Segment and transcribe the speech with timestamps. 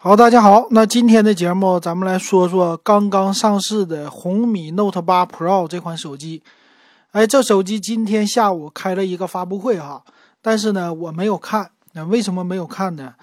[0.00, 6.40] 好，大家好，那今天的节目咱们来说说刚刚上市的红米 Note 8 Pro 这款手机。
[7.10, 10.04] 哎，这手机今天下午开了一个发布会哈，
[10.40, 13.14] 但是呢我没有看，那为什么没有看呢？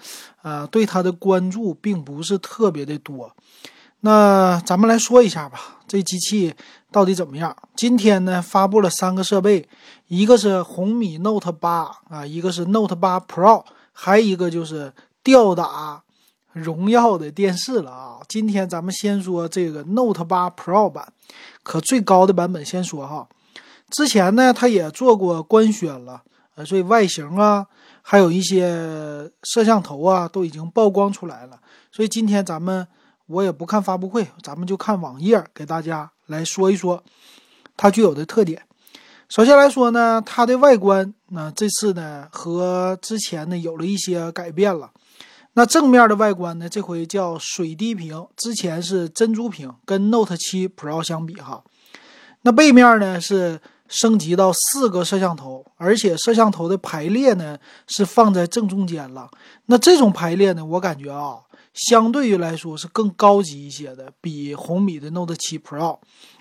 [0.42, 3.34] 呃，对它的关注并不是特别的多。
[4.00, 6.52] 那咱们来说一下吧，这机器
[6.92, 7.56] 到底怎么样？
[7.74, 9.66] 今天呢发布了三个设备，
[10.08, 11.68] 一个是红米 Note 8
[12.10, 16.02] 啊，一个是 Note 8 Pro，还有一个就是吊打。
[16.56, 18.18] 荣耀的电视了啊！
[18.26, 21.12] 今天咱们先说这个 Note 8 Pro 版，
[21.62, 23.28] 可最高的版本先说哈。
[23.90, 26.22] 之前呢，它也做过官宣了，
[26.54, 27.66] 呃，所以外形啊，
[28.00, 31.60] 还有一些摄像头啊，都已经曝光出来了。
[31.92, 32.88] 所以今天咱们
[33.26, 37.04] 我也不看发布会，咱们就看网页，给大家来说一说
[37.76, 38.62] 它具有的特点。
[39.28, 44.90] 首先来说呢，它的外观，那这次呢和之前呢有了一些改变了。
[45.58, 46.68] 那正面的外观呢？
[46.68, 51.64] 这回叫水滴屏，之前是珍珠屏，跟 Note 7 Pro 相比哈。
[52.42, 53.58] 那背面呢是
[53.88, 59.30] 升级到四个摄像头，而且摄像头的排列呢是放在正中间了。
[59.64, 61.38] 那这种排列呢，我感觉啊，
[61.72, 65.98] 相对于来说是更高级一些的，比红米的 Note 7 Pro。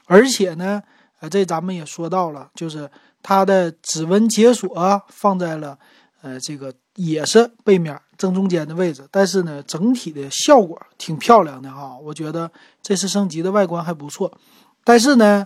[0.08, 0.84] 而且呢，
[1.22, 2.92] 呃，这咱们也说到了，就是
[3.24, 5.80] 它的指纹解锁放在了，
[6.26, 7.96] 呃，这个也是背面。
[8.18, 11.96] 正中间的位置，但是呢，整体的效果挺漂亮的哈。
[12.02, 12.50] 我觉得
[12.82, 14.36] 这次升级的外观还不错，
[14.84, 15.46] 但是呢，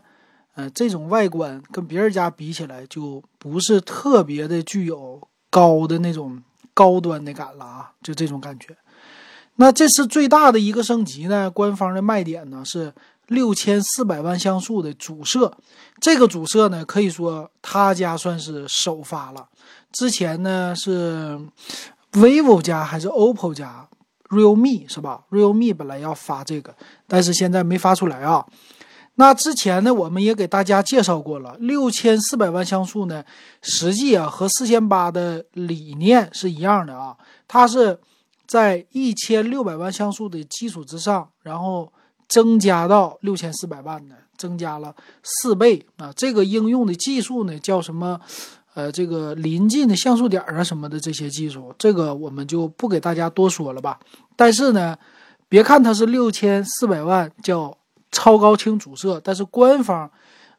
[0.53, 6.41] 呃，这种外观跟别人家比起来就不是特别的具有高的那种
[6.73, 8.77] 高端的感了啊，就这种感觉。
[9.55, 12.93] 那这次最大的一个升级呢，官方的卖点呢是
[13.27, 15.57] 六千四百万像素的主摄，
[15.99, 19.49] 这个主摄呢可以说他家算是首发了，
[19.91, 21.39] 之前呢是。
[22.13, 23.87] vivo 家还是 OPPO 家
[24.29, 28.43] ，realme 是吧？realme 本来要发这个，但是现在没发出来啊。
[29.13, 33.23] 那之前呢，我们也给大家介绍过了，六千四百万像素呢，
[33.61, 37.15] 实际啊和四千八的理念是一样的啊。
[37.47, 37.99] 它是
[38.47, 41.93] 在一千六百万像素的基础之上，然后
[42.27, 46.11] 增加到六千四百万的，增加了四倍啊。
[46.15, 48.19] 这个应用的技术呢叫什么？
[48.79, 53.99] 呃，这个临近的像素点啊什么的这些技术，这个我们就不给大家多说了吧。
[54.37, 54.97] 但是呢，
[55.49, 57.77] 别看它是六千四百万叫
[58.09, 60.09] 超高清主摄，但是官方，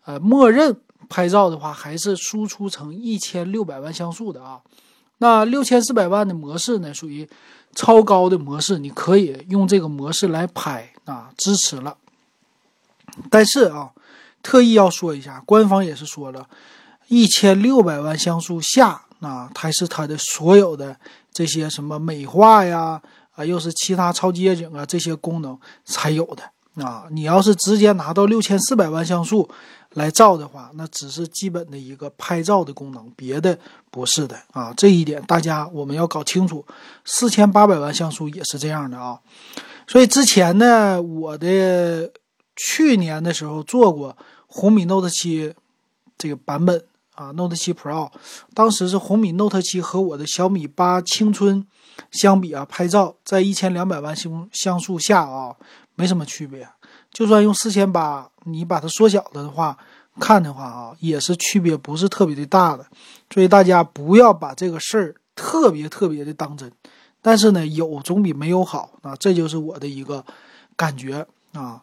[0.04, 0.76] 呃，默认
[1.08, 4.60] 拍照的话还是输出成一千六百万像素的啊。
[5.16, 7.26] 那六千四百万的模式呢，属于
[7.75, 11.97] 超高的模式，你可以用这个模式来拍啊，支持了。
[13.31, 13.92] 但是啊，
[14.42, 16.47] 特意要说一下，官方也是说了。
[17.10, 20.97] 一千六百万像素下，啊，它是它的所有的
[21.32, 27.06] 这些什么美化呀，啊，又是其他超级夜景啊这些功能才有的啊。
[27.10, 29.50] 你要是直接拿到六千四百万像素
[29.94, 33.59] 来照的话，那只是基本的一个拍照的功能，别的
[33.91, 34.72] 不是的啊。
[34.76, 36.65] 这一点大家我们要搞清楚。
[37.04, 39.19] 四千八百万像素也是这样的啊。
[39.88, 42.09] 所以之前呢，我的
[42.54, 44.16] 去年的时候做过
[44.47, 45.53] 红米 Note 7
[46.16, 46.84] 这个版本。
[47.20, 48.10] 啊，Note 7 Pro，
[48.54, 51.66] 当时是红米 Note 7和我的小米八青春
[52.10, 55.54] 相比啊，拍照在一千两百万像像素下啊，
[55.97, 56.66] 没什么区别。
[57.12, 59.76] 就算用四千八，你把它缩小了的话，
[60.19, 62.86] 看的话啊，也是区别不是特别的大的。
[63.28, 66.72] 所以大家不要把这个事儿特别特别的当真。
[67.20, 70.25] 但是呢，有总比没有好啊，这就是我的一个
[70.75, 71.82] 感觉啊。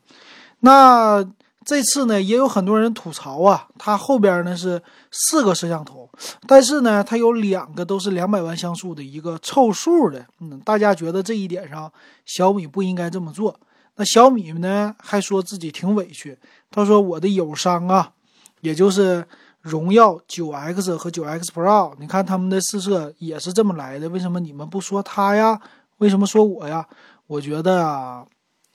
[0.61, 1.23] 那。
[1.67, 6.09] 这次呢，也有很多人吐槽啊，它后边呢是四个摄像头，
[6.47, 10.25] 但是呢，它有两个都是两百万像素的一个凑数的。
[10.39, 11.91] 嗯，大家觉得这一点上，
[12.25, 13.59] 小米不应该这么做。
[13.97, 16.39] 那小米呢，还说自己挺委屈，
[16.72, 18.13] 他说我的友商啊，
[18.61, 19.28] 也就是
[19.59, 25.59] 荣耀九 X 和九 X Pro，你看他们的试色也是这么来的，为什么你们不说他呀？
[25.97, 26.88] 为什么说我呀？
[27.28, 28.25] 我觉得啊，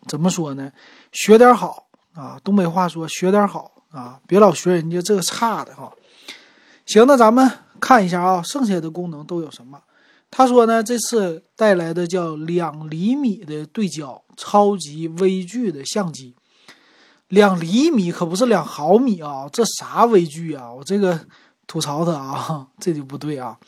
[0.06, 0.71] 怎么说呢？
[1.11, 1.87] 学点好。
[2.14, 5.93] 啊，东北话说学点好啊，别老学人家这个差的哈。
[6.87, 7.50] 行，那咱们
[7.81, 9.81] 看一下啊，剩下的功能都有什么？
[10.31, 16.35] 他说呢，这次带来的叫两厘米的对焦超级微距的相机，
[17.29, 20.73] 两厘米可不是两毫米啊，这啥微距啊？
[20.73, 21.20] 我这个
[21.67, 23.58] 吐槽他啊， 这就不对啊。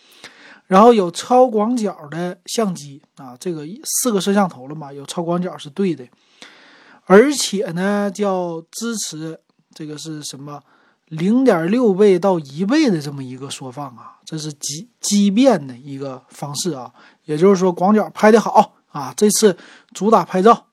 [0.67, 6.07] 然后有超广角的相机啊，这个四个摄像头了嘛，有超广角是对的。
[7.07, 9.39] 而且呢，叫支持
[9.73, 10.63] 这个是什么？
[11.09, 16.91] 零点六倍到一倍的这么一个缩放啊，这是畸畸变的一个方式啊。
[17.25, 19.57] 也就是说，广角拍的好啊，这次
[19.93, 20.69] 主打拍照，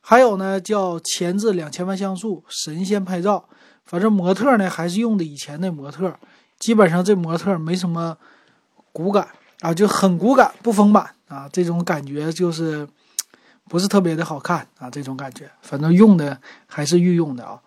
[0.00, 3.46] 还有呢叫前置两千万像素神仙拍照，
[3.84, 6.18] 反正模特呢还是用的以前的模特，
[6.58, 8.16] 基本上这模特没什么
[8.90, 9.28] 骨感
[9.60, 12.88] 啊，就很骨感不丰满啊，这种感觉就是
[13.68, 17.60] 不是特别的好看啊，这种感觉，反正用的还是御用的啊。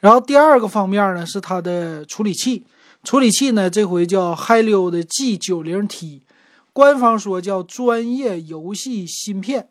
[0.00, 2.64] 然后第二个方面呢是它的处理器，
[3.02, 6.22] 处理器呢这回叫海流的 G 九零 T。
[6.72, 9.70] 官方说叫专业游戏芯片，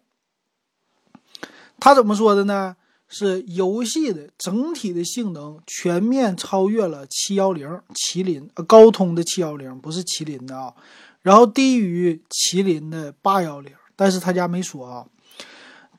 [1.79, 2.77] 他怎么说的呢？
[3.07, 10.73] 是游戏的整体的性能全面超越了七幺零麒麟呃高通的七幺零，不是麒麟的啊，
[11.21, 15.05] 然后低于麒麟的八幺零，但是他家没说啊。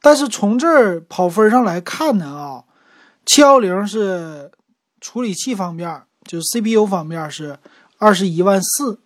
[0.01, 2.65] 但是从这儿跑分上来看呢啊，
[3.25, 4.51] 七幺零是
[5.01, 7.59] 处理器方面，就是 CPU 方面是
[7.99, 9.01] 二十一万四。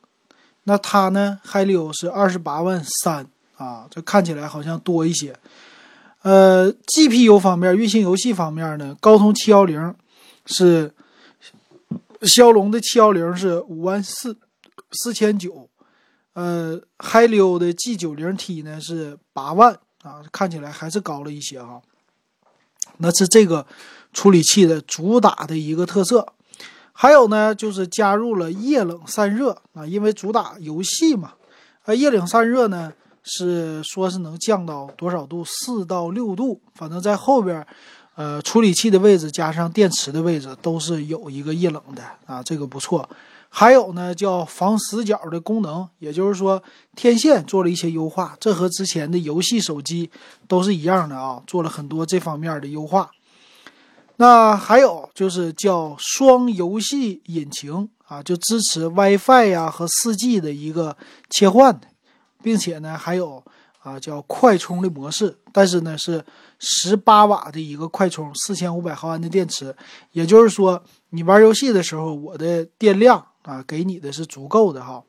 [0.65, 1.41] 那它呢？
[1.43, 3.27] 海利欧是二十八万三
[3.57, 5.35] 啊，这看起来好像多一些。
[6.23, 9.95] 呃，GPU 方面，运行游戏方面呢，高通七幺零
[10.45, 10.93] 是
[12.21, 14.37] 骁龙的七幺零是五万四
[14.93, 15.71] 四千九，
[16.35, 21.81] 呃，海利欧的 G 九零 T 呢是八万啊，看起来还是高了一些哈。
[22.99, 23.67] 那是这个
[24.13, 26.33] 处理器的主打的一个特色。
[26.93, 31.33] 还有呢，就是加入了液冷散热啊，因为主打游戏嘛。
[31.85, 32.93] 啊，液冷散热呢
[33.23, 35.43] 是说是能降到多少度？
[35.45, 37.67] 四到六度，反正在后边，
[38.17, 43.09] 呃，处理器的位置加上电池的位置都是有一个液冷的啊，这个不错。
[43.53, 46.63] 还有呢，叫防死角的功能，也就是说
[46.95, 50.09] 天线做了一些优化，这和之前的游戏手机
[50.47, 53.11] 都是一样的啊，做了很多这方面的优化。
[54.17, 60.97] 那还有就是叫双游戏引擎啊，就支持 WiFi 呀和 4G 的一个
[61.31, 61.89] 切换的，
[62.43, 63.43] 并且呢还有
[63.83, 66.25] 啊叫快充的模式，但是呢是
[66.61, 69.75] 十八瓦的一个快充，四千五百毫安的电池，
[70.13, 75.03] 也就是说你玩游戏的时候，我的电量啊给你的是足够的哈。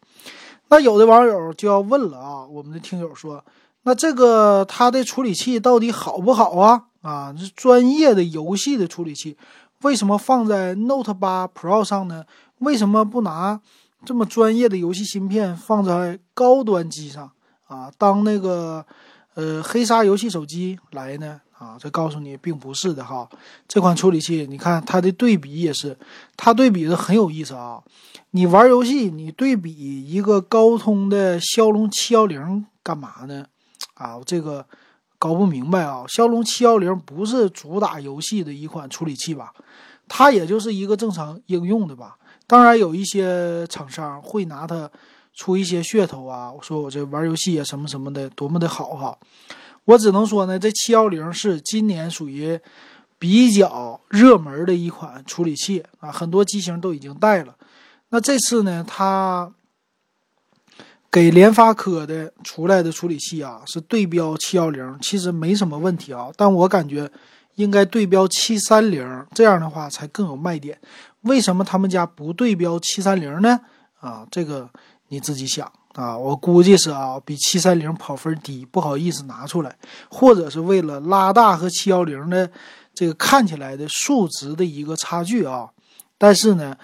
[0.70, 3.44] 那有的网友就要问了啊，我们的听友说，
[3.84, 6.86] 那这个它的处理器到底好不好啊？
[7.02, 9.36] 啊，这专业的游戏的处理器，
[9.82, 12.24] 为什么放在 Note 八 Pro 上呢？
[12.60, 13.60] 为什么不拿
[14.06, 17.32] 这么专业的游戏芯片放在高端机上
[17.68, 17.92] 啊？
[17.98, 18.86] 当那个
[19.34, 21.42] 呃黑鲨游戏手机来呢？
[21.62, 23.30] 啊，这告诉你并不是的哈。
[23.68, 25.96] 这款处理器，你看它的对比也是，
[26.36, 27.82] 它对比的很有意思啊。
[28.32, 29.72] 你玩游戏，你对比
[30.10, 33.46] 一个高通的骁龙七幺零干嘛呢？
[33.94, 34.66] 啊，这个。
[35.22, 36.04] 搞不明白啊！
[36.08, 39.54] 骁龙七幺零不是主打游戏的一款处理器吧？
[40.08, 42.18] 它也就是一个正常应用的吧。
[42.48, 44.90] 当然有一些厂商会拿它
[45.36, 49.16] 出一些噱头啊，我说我这玩游戏啊什么什么的多么的好哈。
[49.86, 52.60] 我只能说呢，这七幺零是今年属于
[53.20, 57.56] 比较热门的一款处理器啊，很多机型都已经带了。
[58.10, 59.54] 那这次呢，它。
[61.14, 66.30] 给联发科的出来的处理器啊，是对标七幺零，其实没什么问题啊。
[66.38, 67.12] 但我感觉
[67.56, 70.80] 应该对标七三零，这样的话才更有卖点。
[71.24, 73.60] 为什么他们家不对标七三零呢？
[74.00, 74.70] 啊，这个
[75.10, 76.18] 你自己想啊。
[76.18, 79.76] 我估计是啊，比七三零跑分低，不好意思拿出来，
[80.10, 82.50] 或者是为了拉大和七幺零的
[82.94, 85.70] 这个看起来的数值的一个差距啊。
[86.18, 86.78] 但是呢，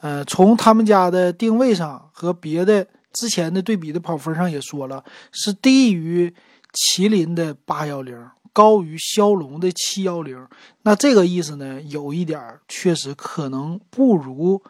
[0.00, 2.86] 呃，从他们家的定位上和别的。
[3.14, 6.34] 之前的对比的跑分上也说了，是低于
[6.72, 8.18] 麒麟的八幺零，
[8.54, 10.48] 高于骁龙的七幺零。
[10.80, 14.62] 那这个意思呢，有一点确实可能不如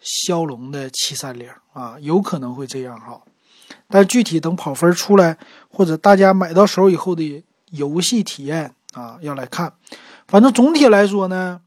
[0.00, 3.20] 骁龙的七三零啊，有可能会这样哈。
[3.90, 5.36] 但具体等跑分出来，
[5.68, 9.72] 或者大家买到手以后的游戏体验啊，要来看。
[10.28, 11.60] 反正总体来说呢，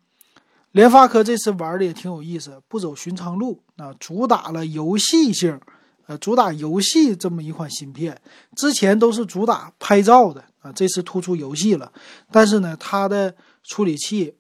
[0.72, 5.60] 联发科这次玩的也挺有意思，不走寻常路啊，主打了游戏性。
[6.06, 8.20] 呃，主打游戏这么一款芯片，
[8.58, 11.90] 之前都是主打拍照的啊，这次突出游戏了。
[12.30, 14.36] 但是呢，它的处理器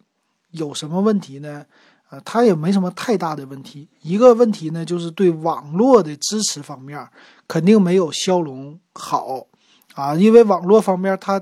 [0.51, 1.65] 有什么问题呢？
[2.13, 3.87] 啊，它也没什么太大的问题。
[4.01, 7.07] 一个问题呢，就是对网络的支持方面，
[7.47, 9.47] 肯定没有骁龙好
[9.95, 11.41] 啊，因为网络方面它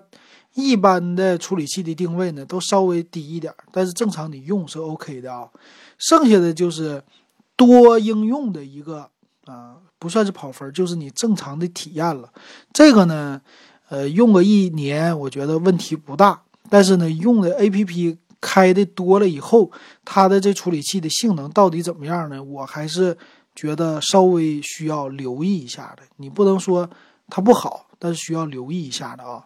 [0.54, 5.50] 一般的处理器的定位呢都稍微低一点，但是正常你用是 OK 的啊。
[5.98, 7.04] 剩下的就是
[7.56, 9.10] 多应用的一个
[9.46, 9.76] 啊。
[10.02, 12.28] 不算是跑分，就是你正常的体验了。
[12.74, 13.40] 这个呢，
[13.88, 16.42] 呃，用个一年，我觉得问题不大。
[16.72, 19.72] 但是呢，用的 A P P 开的多了以后，
[20.04, 22.44] 它的这处理器的性能到底怎么样呢？
[22.44, 23.16] 我还是
[23.56, 26.04] 觉得稍微需要留意一下的。
[26.18, 26.90] 你不能说
[27.30, 29.46] 它不好，但是需要留意一下的啊。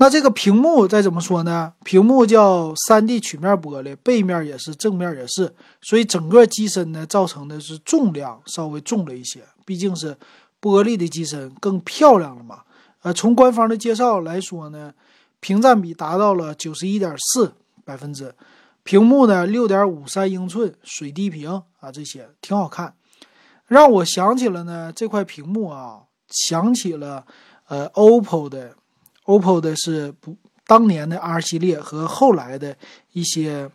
[0.00, 1.72] 那这个屏幕再怎么说呢？
[1.84, 10.16] 屏幕叫三 D 曲面玻璃，背面也是，正面也是，所以整个机身呢造成的是重量稍微重了一些，毕竟是
[10.62, 12.60] 玻璃的机身更漂亮了嘛。
[13.02, 14.94] 呃，从官方的介绍来说呢，
[15.40, 17.54] 屏占比达到了九十一点四
[17.88, 18.34] 百分之，
[18.82, 22.92] 屏幕呢六点五三英寸水滴屏啊，这些挺好看，
[23.66, 27.24] 让我想起了呢这块屏幕啊，想起了
[27.68, 28.74] 呃 OPPO 的。
[29.24, 32.76] OPPO 的是不当年的 R 系列和后来的
[33.12, 33.70] 一些，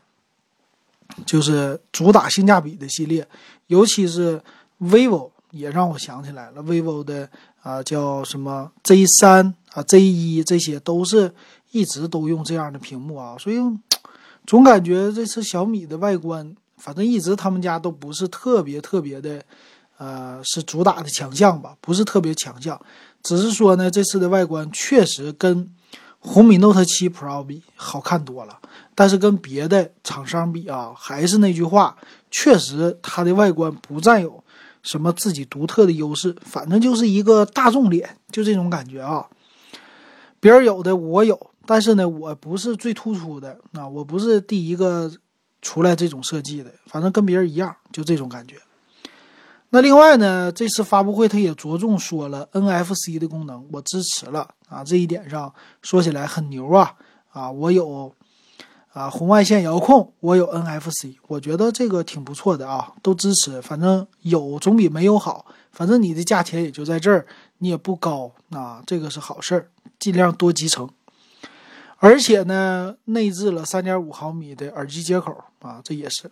[1.25, 3.27] 就是主打性价比的系列，
[3.65, 4.39] 尤其是
[4.79, 7.27] vivo 也让我想起来了，vivo 的
[7.62, 11.34] 啊叫什么 Z 三啊 Z 一，这些都是
[11.72, 13.58] 一直都用这样的屏幕啊，所以
[14.46, 19.42] 总感觉这次小米的外观，反正一直他们家都不是特别特别的，
[19.98, 22.80] 呃，是主打的强项吧，不是特别强项。
[23.22, 25.70] 只是说呢，这次的外观确实跟
[26.20, 28.60] 红米 Note 7 Pro 比好看多了，
[28.94, 31.98] 但是跟别的厂商比啊，还是那句话，
[32.30, 34.44] 确实它的外观不占有
[34.82, 39.26] 什么自己独特的优势，反正就是一个大众脸，就这种感觉啊。
[40.42, 45.12] 别人有的我有，但是呢，我不是最突出的啊，我不是第一个
[45.62, 48.58] 出来这种设计的，反正跟别人一样，就这种感觉。
[49.70, 55.51] 那另外呢，这次发布会它也着重说了 NFC 的功能，我支持了啊，这一点上
[55.82, 56.93] 说起来很牛啊
[57.32, 58.13] 啊，我有
[58.91, 67.25] 啊红外线遥控，我有 NFC，我觉得这个挺不错的啊，都支持，反正有总比没有好，反正你的价钱也就在这儿，
[67.58, 70.88] 你也不高啊，这个是好事儿，尽量多集成，
[72.04, 76.30] 而且呢，内置了3.5毫米的耳机接口啊，这也是。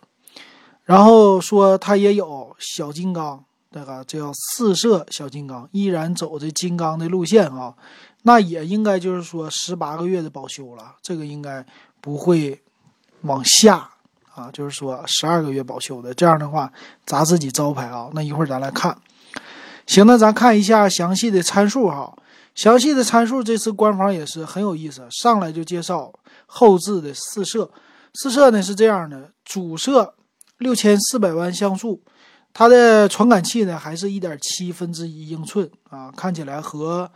[0.83, 7.73] 然后说它也有小金刚，那个叫四摄小金刚，依然走着金刚的路线啊，
[8.23, 11.65] 那也应该就是说十八个月的保修了，这个应该
[12.01, 12.61] 不会
[13.21, 13.91] 往下
[14.35, 16.73] 啊，就是说十二个月保修的，这样的话
[17.05, 18.09] 砸自己招牌啊。
[18.11, 18.97] 那一会儿咱来看，
[19.87, 22.13] 行，那咱看一下详细的参数哈，
[22.55, 26.13] 详细的参数这次官方也是很有意思，上来就介绍
[26.45, 27.71] 后置的四摄，
[28.13, 30.13] 四摄呢是这样的，主摄。
[30.57, 31.99] 六千四百万像素，
[32.53, 37.09] 它的传感器呢还是一点七分之一英寸啊，看起来和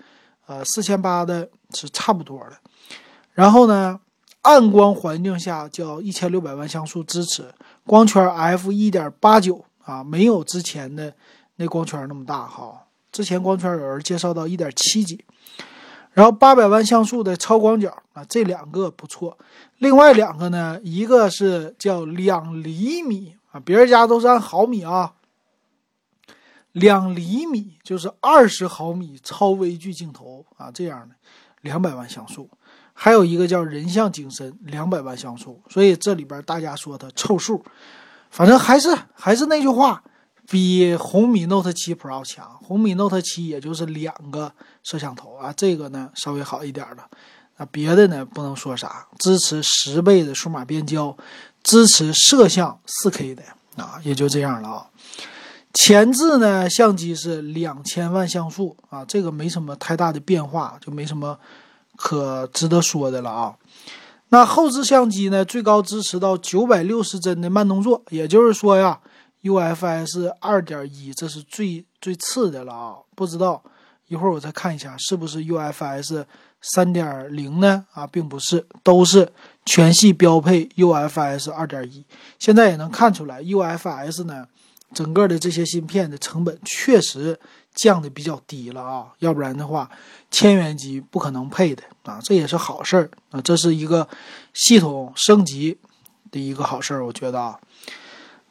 [0.47, 2.57] 呃四千八的是差不多的。
[3.33, 3.99] 然后呢，
[4.41, 7.53] 暗光环境下叫一千六百万像素支持，
[7.85, 11.13] 光圈 f 一点八九啊，没有之前的
[11.57, 12.84] 那光圈那么大哈。
[13.15, 15.23] 之前光圈有人介绍到一点七几。
[16.11, 19.37] 然后八百万像素的超广角啊，这两个不错。
[19.77, 25.13] 另外两个呢，一个是叫两厘米啊，别人家都是按毫米啊，
[26.73, 31.15] 两厘米就是二十毫米超微距镜头啊，这样的
[31.61, 32.49] 两百万像素。
[32.93, 35.61] 还有一个叫人像景深，两百万像素。
[35.69, 37.63] 所以这里边大家说它凑数，
[38.29, 40.03] 反正还是还是那句话。
[40.47, 44.51] 比红米 Note 7 Pro 强，红米 Note 7也就是两个
[44.83, 47.01] 摄像头啊，这个呢稍微好一点的，
[47.57, 51.17] 啊别的呢不能说啥，支持十倍的数码变焦，
[51.63, 53.41] 支持摄像 4K 的
[53.75, 54.85] 啊，也就这样了啊。
[55.73, 61.39] 前置呢相机是两千万像素啊，这个没什么太大的变化，就没什么
[61.95, 63.55] 可值得说的了啊。
[64.29, 68.99] 那后置相机呢，最高支持到九百六十帧的慢动作，也就是说呀。
[69.45, 72.95] UFS 二点一，这是最最次的了啊！
[73.15, 73.63] 不知道
[74.07, 76.25] 一会儿我再看一下是不是 UFS
[76.61, 77.85] 三点零呢？
[77.93, 79.31] 啊，并不是，都是
[79.63, 82.03] 全系标配 UFS 二点一。
[82.39, 84.47] 现在也能看出来，UFS 呢，
[84.95, 87.39] 整个的这些芯片的成本确实
[87.75, 89.13] 降的比较低了啊！
[89.19, 89.87] 要不然的话，
[90.31, 93.39] 千元机不可能配的啊，这也是好事儿啊！
[93.41, 94.07] 这是一个
[94.55, 95.77] 系统升级
[96.31, 97.59] 的一个好事儿，我觉得啊。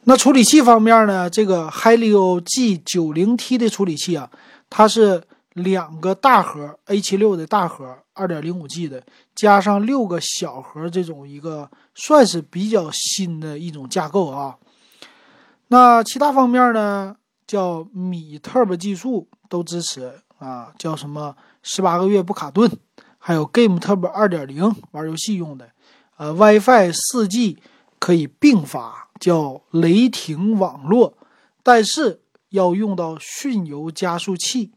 [0.07, 1.27] 那处理器方面呢？
[1.27, 4.29] 这个 Helio G90T 的处理器啊，
[4.69, 14.55] 它是两个大核 A76 的大核，2.05G 的，加上六个小核，这种一个算是比较新的一种架构啊。
[15.69, 17.15] 那其他方面呢，
[17.47, 22.71] 叫米 Turbo 技术都支持啊，叫什么十八个月不卡顿，
[23.17, 25.67] 还有 Game Turbo 2.0玩游戏用的，
[26.17, 27.57] 呃，WiFi 4G
[27.97, 29.04] 可以并发。
[29.25, 31.17] 叫雷霆网络，
[31.63, 34.71] 但是要用到迅游加速器，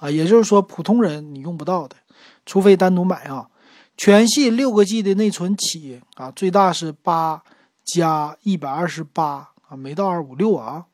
[0.00, 1.94] 啊，也就是说普通人你用不到的，
[2.44, 3.48] 除非单独买啊。
[3.96, 7.44] 全系六个 G 的内存起啊，最大是八
[7.84, 10.86] 加一百二十八啊，没到二五六啊。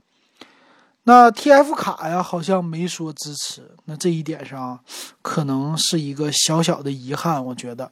[1.04, 4.78] 那 TF 卡呀，好像没说支持，那这一点上
[5.22, 7.90] 可能是一个小小的遗憾，我觉得。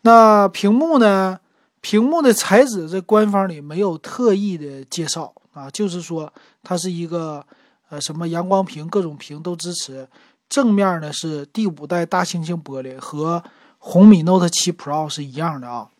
[0.00, 1.40] 那屏幕呢？
[1.84, 7.44] 屏幕的材质在官方里没有特意的介绍啊，就是说它是一个
[7.90, 10.08] 呃什么阳光屏，各种屏都支持。
[10.48, 13.44] 正面呢是第五代大猩猩玻璃，和
[13.76, 15.90] 红米 Note 7 Pro 是一样的啊。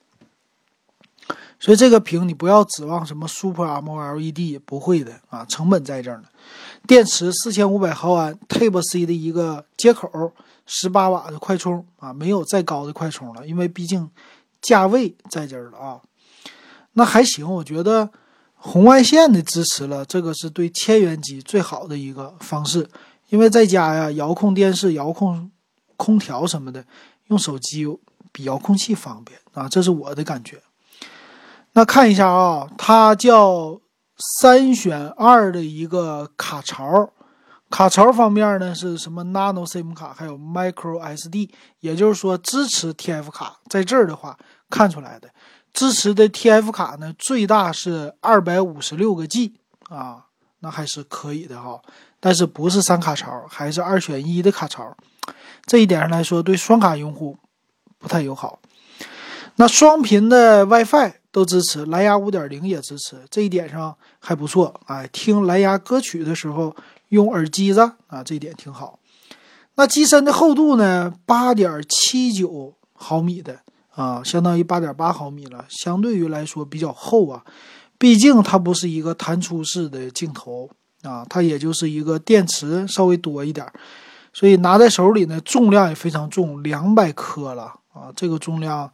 [1.60, 6.28] 所以这个屏你不要指望什么 Super AMOLED，不会的啊，成本在这儿呢。
[6.86, 10.32] 电池四千五百毫安 Type C 的一个接口，
[10.64, 14.08] 十八瓦的快充啊，没有再高的快充了，因为毕竟
[14.64, 16.00] 价位在这儿了啊。
[16.94, 18.10] 那还行，我觉得
[18.54, 22.88] 红外线的支持了，这个是对千元机最好的一个方式，
[23.28, 25.50] 因为在家呀，遥控电视、遥控
[25.96, 26.84] 空调什么的，
[27.26, 27.84] 用手机
[28.32, 30.62] 比遥控器方便啊，这是我的感觉。
[31.72, 33.80] 那看一下啊，它叫
[34.16, 37.10] 三选二的一个卡槽，
[37.68, 43.58] 卡槽方面呢是什么 Nano SIM 卡，还有 Micro SD，也就是说支持 TF 卡。
[43.68, 44.38] 在这儿的话
[44.70, 45.28] 看出来的，
[45.72, 49.54] 支持的 TF 卡呢最大是二百五十六个 G
[49.88, 50.26] 啊，
[50.60, 51.80] 那还是可以的哈。
[52.20, 54.96] 但是不是三卡槽，还是二选一的卡槽，
[55.66, 57.36] 这一点上来说对双卡用户
[57.98, 58.60] 不太友好。
[59.56, 61.14] 那双频的 WiFi。
[61.34, 64.80] 都支持蓝牙五点零也支持，这一点上还不错。
[64.86, 66.76] 哎，听蓝牙歌曲的时候
[67.08, 69.00] 用耳机子啊，这一点挺好。
[69.74, 71.12] 那机身的厚度呢？
[71.26, 73.58] 八点七九毫米的
[73.94, 77.44] 啊，相当于八点八毫米了，相对于来说比较厚啊。
[77.98, 80.68] 毕竟它不是一个弹出式的镜头
[81.02, 83.66] 啊，它也就是一个电池稍微多一点，
[84.32, 88.12] 所以拿在手里呢，重量也非常重，两百克了啊。
[88.16, 88.90] 这个重量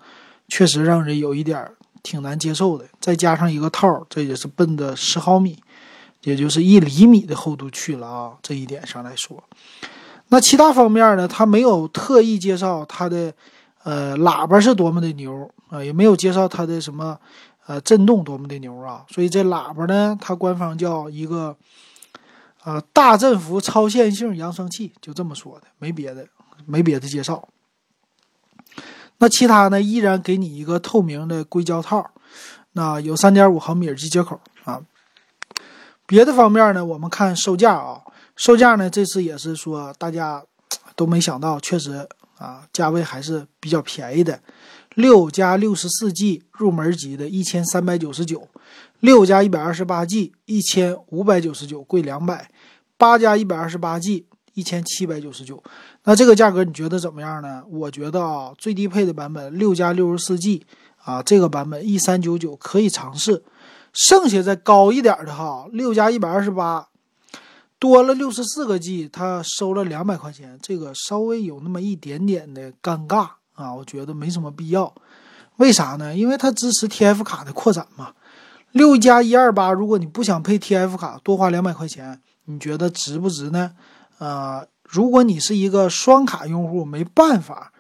[0.49, 1.67] 确实让人有一点。
[2.03, 5.55] 挺难接受的，再加上一个套，这也是奔的十毫米，
[6.23, 8.33] 也就是一厘米的厚度去了啊。
[8.41, 9.45] 这一点上来说，
[10.29, 11.29] 那其他方面呢？
[11.29, 13.31] 他没有特意介绍它的，
[13.83, 17.19] 呃，喇叭是多么的牛啊，也没有介绍它的什么，
[17.67, 19.05] 呃，震动多么的牛啊。
[19.09, 21.57] 所以这喇叭呢，它官方叫一个，
[22.65, 26.27] 呃，大振幅超线性扬声器，就这么说的，没别的，
[26.67, 27.49] 没别的介绍。
[29.19, 29.81] 那其他呢？
[29.81, 32.11] 依然给你一个透明的硅胶套，
[32.73, 34.81] 那有三点五毫米耳机接口啊。
[36.07, 36.85] 别的方面呢？
[36.85, 38.01] 我们看售价啊，
[38.35, 40.43] 售价呢这次也是说大家
[40.97, 42.09] 都没想到，确实
[42.41, 44.41] 啊，价位还是比较便宜的。
[44.95, 48.49] 六加六十四 G 入门级的，一千三百九十九；
[48.99, 52.47] 六加一百二十八 G，一千五百九十九，贵两百；
[52.97, 54.27] 八加一百二十八 G。
[54.55, 55.63] 一千七百九十九，
[56.03, 57.63] 那这个价格你觉得怎么样呢？
[57.71, 60.67] 我觉得啊，最低配的版本六加六十四 G
[61.05, 63.45] 啊，这个版本一三九九可以尝试。
[63.93, 66.89] 剩下再高一点的哈，六加一百二十八，
[67.81, 74.95] 多了六十四个 G，它收了两百块钱，这个稍微有那么一点点的尴尬啊，我觉得没什么必要。
[75.57, 76.15] 为啥呢？
[76.15, 78.13] 因为它支持 TF 卡的扩展嘛。
[78.73, 83.73] 六加一二八，如果你不想配 TF 卡，多花两百块钱，你觉得值不值呢？
[84.19, 87.73] 呃，如果你是一个双卡用户，没办法，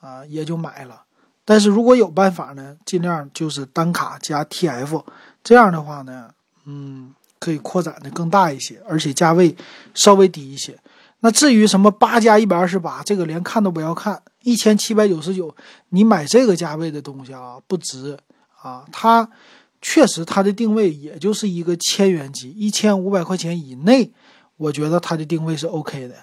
[0.00, 1.02] 啊，也就买了。
[1.44, 5.04] 但是如果有办法呢，尽量就是单卡加 TF，
[5.42, 6.30] 这样的话呢，
[6.64, 9.54] 嗯，可以扩展的更大一些，而且价位
[9.94, 10.76] 稍微低一些。
[11.20, 15.54] 那至于什么八加一百二十八，这个连看都不要看，一千七百九十九，
[15.88, 18.16] 你买这个价位的东西啊，不值
[18.62, 18.84] 啊。
[18.92, 19.28] 它
[19.82, 24.12] 确实它的定位也就是一个千元机，一千五百块钱以内。
[24.56, 26.16] 我觉得它的定位是 OK 的，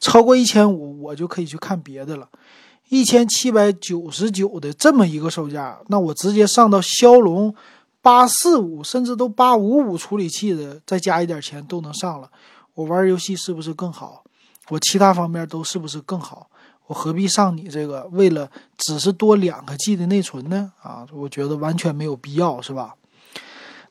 [0.00, 2.26] 超过一千五我就可以去看别的了。
[2.88, 7.54] 一千七百九十九的这么一个售价，那我直接上到骁龙
[8.02, 12.30] 八四五，甚至都八五五处理器的，再加一点钱都能上了。
[12.74, 14.24] 我玩游戏是不是更好？
[14.68, 16.50] 我其他方面都是不是更好？
[16.88, 18.04] 我何必上你这个？
[18.12, 20.72] 为了只是多两个 G 的内存呢？
[20.82, 22.96] 啊，我觉得完全没有必要，是吧？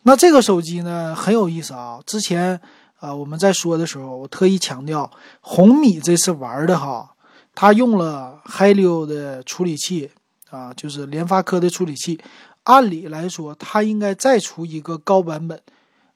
[0.04, 2.62] 那这个手机呢很有意思啊，之前。
[3.02, 7.16] 啊，我们在说的时候，我特意强调，红米这次玩的哈，
[7.56, 10.12] 它用了 Helio 的处理器
[10.52, 12.22] 啊，就是联发科的处理器。
[12.64, 15.60] 按理来说，它应该再出一个高版本，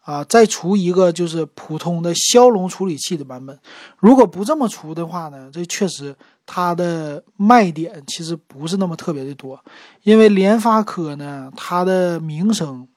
[0.01, 3.59] 啊，再出一个就是普通的骁龙处理器的版本。
[3.97, 9.59] 如果不这么出的话呢，这确实它的卖点其实不是那么特别的多，
[10.03, 12.87] 因为联发科呢，它的名声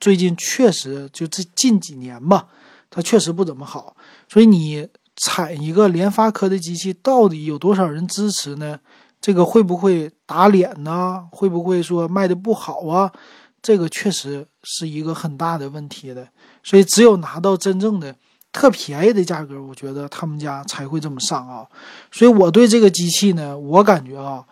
[0.00, 2.48] 最近确实就这近几年吧。
[2.90, 3.94] 它确实不怎么好，
[4.30, 8.80] 所以你产一个联发科的机器，到底有多少人支持呢？
[9.20, 11.26] 这个会不会打脸呢？
[11.30, 13.12] 会不会说卖的不好啊？
[13.60, 16.28] 这个确实是一个很大的问题的。
[16.62, 18.14] 所以只有拿到真正的
[18.52, 21.66] 特便宜的价格，我觉得他们家才会这么上啊。
[22.12, 24.44] 所以我对这个机器呢，我感觉啊，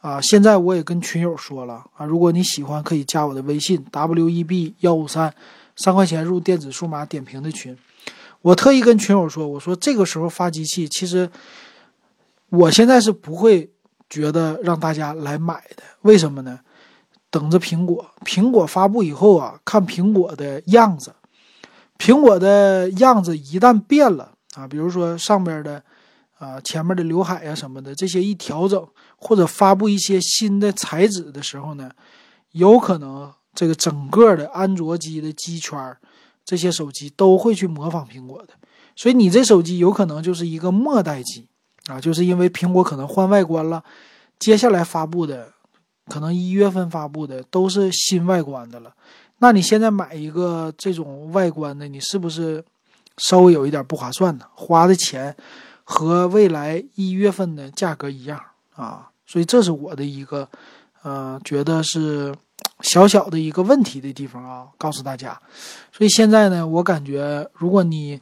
[0.00, 5.32] 啊，现在我也跟群友说了啊，如果你喜欢，可以加我的微信 w e b 幺五三，
[5.76, 7.76] 三块钱入电子数码点评的群。
[8.42, 11.30] 我特意跟群友说，我说这个时候发机器，其实
[12.50, 13.70] 我现在是不会
[14.10, 16.58] 觉得让大家来买的，为什么呢？
[17.30, 21.14] 等着苹果，苹果发布以后啊，看苹果的样子，
[21.96, 25.80] 苹果的样子一旦变了啊，比如说上边的
[26.38, 28.84] 啊前面的刘海呀什么的这些一调整，
[29.16, 31.88] 或者发布一些新的材质的时候呢，
[32.50, 35.96] 有可能这个整个的安卓机的机圈
[36.44, 38.54] 这些手机都会去模仿苹果的，
[38.96, 41.46] 所以你这手机有可能就是一个末代机
[41.90, 43.82] 啊，就是因为苹果可能换外观了，
[44.38, 45.52] 接下来发布的。
[46.08, 48.92] 可能一月份发布的都是新外观的了，
[49.38, 52.64] 那你现在买一个这种外观的，你是不是
[53.18, 54.44] 稍微有一点不划算呢？
[54.56, 55.36] 花的钱
[55.84, 58.40] 和未来一月份的价格一样
[58.74, 60.48] 啊，所以这是我的一个
[61.02, 62.34] 呃，觉得是
[62.80, 65.40] 小小的一个问题的地方啊，告诉大家。
[65.92, 68.20] 所以现在呢，我感觉如果你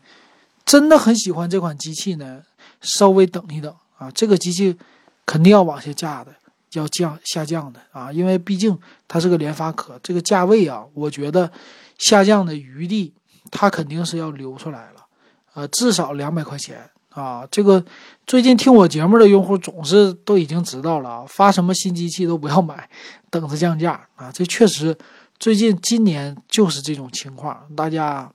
[0.66, 2.42] 真的很喜欢这款机器呢，
[2.80, 4.76] 稍微等一等啊，这个机器
[5.24, 6.34] 肯定要往下架的。
[6.72, 11.50] 要降下降的啊，因为毕竟它是个联发科，这个价位啊，我觉得
[11.96, 13.14] 下降的余地
[13.50, 15.06] 它肯定是要留出来了，
[15.54, 17.48] 呃，至少两百块钱啊。
[17.50, 17.82] 这个
[18.26, 22.86] 最近听我节目的用户总是都已经知道了啊，发什么新机器都不要买，
[23.30, 24.30] 等着降价啊。
[24.30, 24.94] 这确实
[25.38, 28.30] 最近今年就是这种情况，大家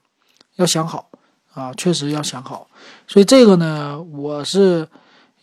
[0.56, 1.08] 要想好
[1.54, 2.66] 啊，确实要想好。
[3.08, 4.86] 所以这个呢，我是。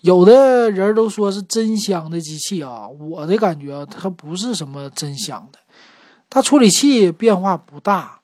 [0.02, 5.60] 有的人都说是真香的机器啊，我的感觉它不是什么真香的，
[6.28, 8.20] 它处理器变化不大，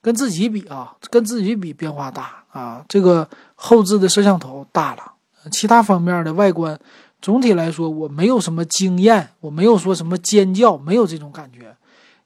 [0.00, 2.82] 跟自己比啊，跟自己比变化大啊。
[2.88, 5.12] 这个后置的摄像头大了，
[5.52, 6.80] 其他方面的外观
[7.20, 11.76] 总体来说我没有什么惊艳，我没有说什么尖叫，没有这种感觉。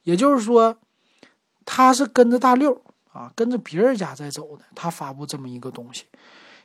[0.04, 0.76] 也就是说，
[1.64, 2.80] 它是跟着大六
[3.12, 6.04] 啊，跟着别人家在走的，他发布这么一个东西，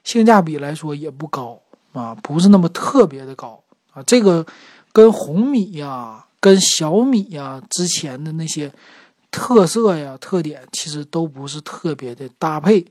[0.03, 1.59] 性价比来说也不高。
[1.93, 4.43] 啊，不是那么特别的高啊，这个
[4.91, 8.73] 跟红米呀、跟小米呀之前的那些
[9.29, 12.83] 特色呀、特点，其实都不是特别的搭配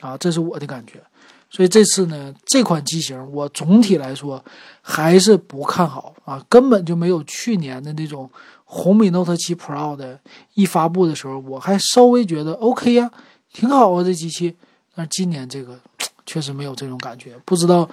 [0.00, 1.02] 啊，这是我的感觉。
[1.50, 4.42] 所以这次呢，这款机型我总体来说
[4.80, 8.30] 还是不看好啊，根本就没有去年的那种
[8.66, 10.20] 红米 Note 7 Pro 的
[10.52, 13.10] 一发布的时候，我还稍微觉得 OK 呀，
[13.52, 14.54] 挺好啊，这机器。
[14.94, 15.78] 但是今年这个
[16.26, 17.88] 确实没有这种感觉，不知道。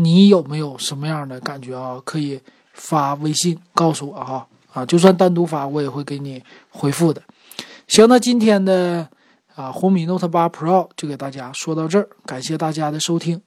[0.00, 2.00] 你有没有什么样的感觉啊？
[2.04, 2.40] 可以
[2.72, 7.20] 发微信告诉我哈啊，就算单独发，我也会给你回复的。
[7.88, 9.08] 行，那今天的
[9.56, 13.42] 啊红米 Note 8 Pro 就给大家说到这儿，感谢大家的收听。